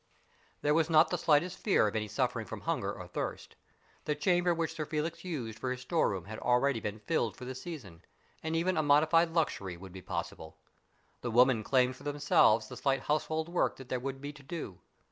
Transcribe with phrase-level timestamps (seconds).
[0.63, 3.55] There was not the slightest fear of any suffering from hunger or thirst.
[4.05, 7.45] The chamber which Sir Felix used for his store room had already been rilled for
[7.45, 8.01] the season,
[8.41, 10.57] and even a modified luxury would be possible.
[11.21, 14.79] The women claimed for themselves the slight household work that there would be to do.